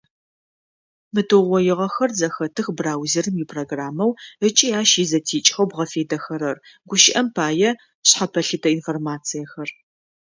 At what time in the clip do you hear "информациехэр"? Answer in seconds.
8.77-9.69